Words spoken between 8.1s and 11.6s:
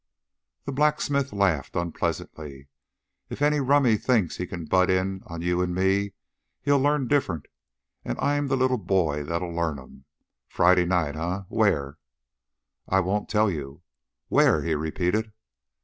I'm the little boy that'll learn 'm. Friday night, eh?